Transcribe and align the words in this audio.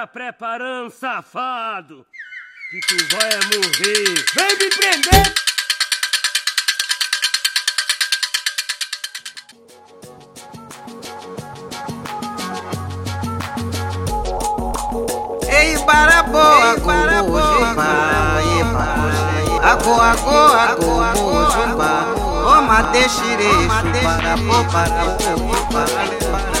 Tá 0.00 0.06
preparando, 0.06 0.90
safado, 0.90 2.06
que 2.70 2.80
tu 2.88 2.96
vai 3.14 3.30
morrer. 3.52 4.24
Vem 4.34 4.56
me 4.56 4.70
prender! 4.70 5.26
Ei, 15.52 15.78
para 15.84 16.22
boa, 16.22 16.80
para 16.80 17.22
boa, 17.22 17.70
Ago, 19.62 20.00
ago, 20.00 20.30
ago, 20.30 21.02
ago, 21.02 21.50
jumba. 21.50 21.92
O 22.46 22.62
mate 22.62 23.06
xire, 23.06 23.52
para 24.02 24.34
po, 24.38 24.64
para 24.72 25.04
po, 25.18 25.52
para 25.70 26.59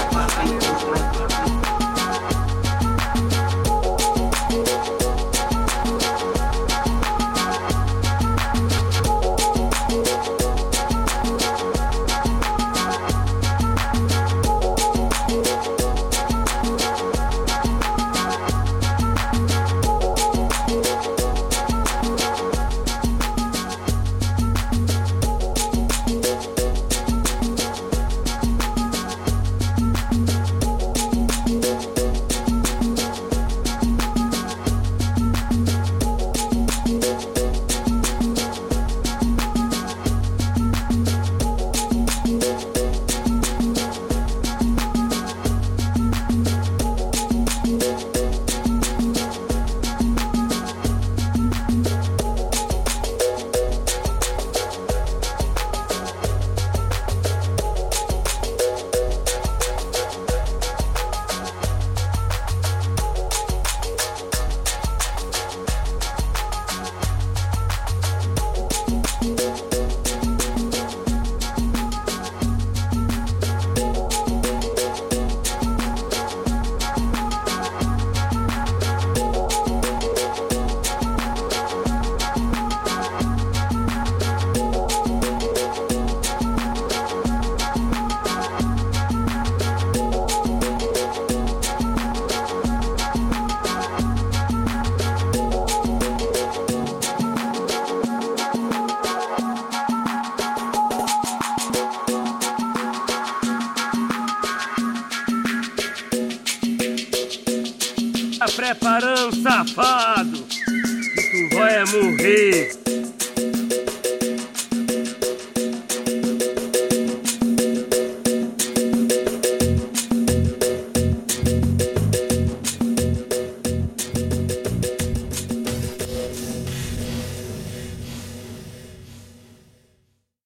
Tá 108.40 108.46
preparando, 108.56 109.36
safado, 109.42 110.38
que 110.38 111.50
tu 111.50 111.56
vai 111.56 111.84
morrer. 111.84 112.89